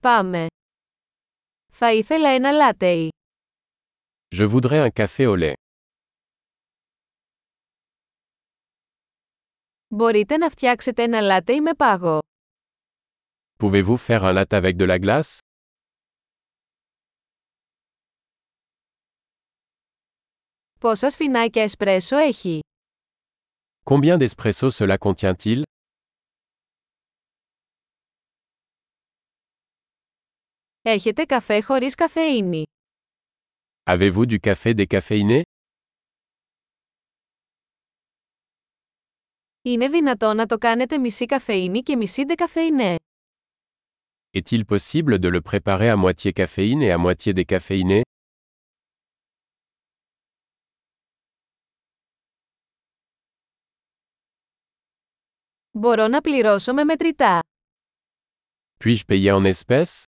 [0.00, 0.46] Πάμε.
[1.72, 3.08] Θα ήθελα ένα λάτεϊ.
[4.36, 5.52] Je voudrais un café au lait.
[9.88, 12.18] Μπορείτε να φτιάξετε ένα λάτεϊ με πάγο.
[13.62, 15.38] Pouvez-vous faire un latte avec de la glace
[20.80, 22.60] Πόσα σφινάκια εσπρέσο έχει.
[23.84, 25.62] Combien d'espresso cela contient-il
[30.90, 32.62] Έχετε καφέ χωρίς καφεΐνη.
[33.90, 35.40] Avez-vous du café décaféiné
[39.62, 42.96] Είναι δυνατό να το κάνετε μισή καφεΐνη και μισή ντεκαφεϊνέ.
[44.32, 48.00] Est-il possible de le préparer à moitié caféine et à moitié décaféiné
[55.70, 57.40] Μπορώ να πληρώσω με μετρητά.
[58.84, 60.04] Puis-je payer en espèces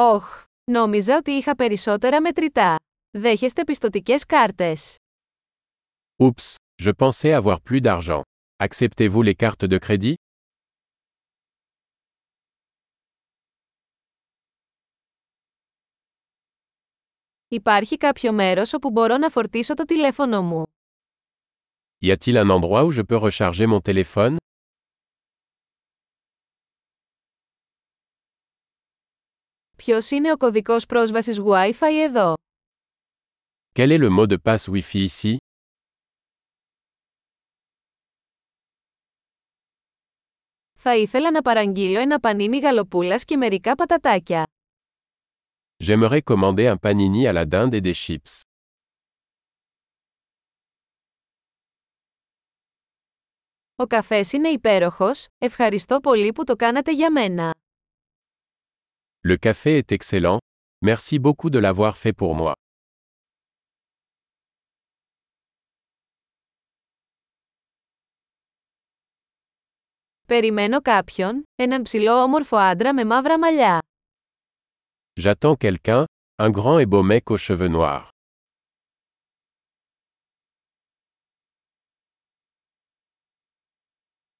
[0.00, 2.76] Όχ, νόμιζα ότι είχα περισσότερα μετρητά.
[3.18, 4.96] Δέχεστε πιστοτικές κάρτες.
[6.16, 8.20] Oups, je pensais avoir plus d'argent.
[8.56, 10.14] Acceptez-vous les cartes de crédit;
[17.48, 20.62] Υπάρχει κάποιο μέρος όπου μπορώ να φορτίσω το τηλέφωνο μου.
[22.00, 24.36] Y a-t-il un endroit où je peux recharger mon téléphone;
[29.78, 32.34] Ποιος είναι ο κωδικός πρόσβασης Wi-Fi εδώ;
[33.74, 35.36] Quel est le mot de passe Wi-Fi ici;
[40.80, 44.46] Θα ήθελα να παραγγείλω ένα πανίνι γαλοπούλας και μερικά πατατάκια.
[45.84, 48.40] J'aimerais commander un panini à la dinde et des chips.
[53.76, 57.54] Ο καφές είναι υπέροχος, ευχαριστώ πολύ που το κάνατε για μένα.
[59.27, 60.39] Le café est excellent.
[60.81, 62.53] Merci beaucoup de l'avoir fait pour moi.
[70.27, 73.81] Περιμένω κάποιον, έναν ψηλό όμορφο άντρα με μαύρα μαλλιά.
[75.21, 76.03] J'attends quelqu'un,
[76.41, 78.07] un grand et beau mec aux cheveux noirs.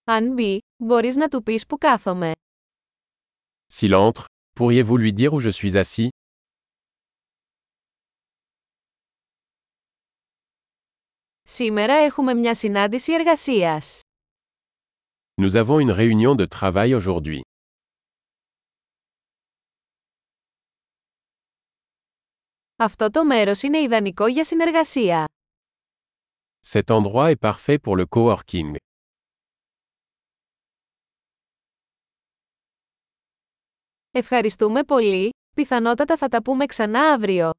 [0.03, 2.31] Αν μπει, μπορείς να του πεις που κάθομαι.
[3.73, 4.23] S'il entre,
[4.57, 6.09] pourriez-vous lui dire où je suis assis
[11.43, 14.01] Σήμερα έχουμε μια συνάντηση εργασίας.
[15.41, 17.41] Nous avons une réunion de travail aujourd'hui.
[22.75, 25.27] Αυτό το μέρος είναι ιδανικό για συνεργασία.
[26.71, 28.75] Cet endroit est parfait pour le coworking.
[34.20, 37.50] Ευχαριστούμε πολύ, πιθανότατα θα τα πούμε ξανά αύριο.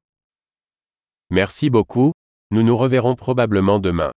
[1.34, 2.10] Merci beaucoup,
[2.54, 4.10] nous nous reverrons probablement demain.